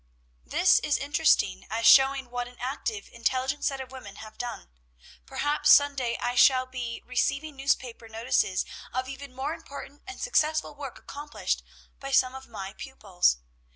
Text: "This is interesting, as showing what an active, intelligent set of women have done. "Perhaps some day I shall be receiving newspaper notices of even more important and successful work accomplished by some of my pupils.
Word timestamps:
"This 0.43 0.79
is 0.79 0.97
interesting, 0.97 1.67
as 1.69 1.85
showing 1.85 2.31
what 2.31 2.47
an 2.47 2.57
active, 2.59 3.07
intelligent 3.13 3.63
set 3.63 3.79
of 3.79 3.91
women 3.91 4.15
have 4.15 4.35
done. 4.35 4.71
"Perhaps 5.27 5.71
some 5.71 5.95
day 5.95 6.17
I 6.17 6.33
shall 6.33 6.65
be 6.65 7.03
receiving 7.05 7.55
newspaper 7.55 8.09
notices 8.09 8.65
of 8.91 9.07
even 9.07 9.31
more 9.35 9.53
important 9.53 10.01
and 10.07 10.19
successful 10.19 10.73
work 10.73 10.97
accomplished 10.97 11.61
by 11.99 12.09
some 12.09 12.33
of 12.33 12.47
my 12.47 12.73
pupils. 12.75 13.37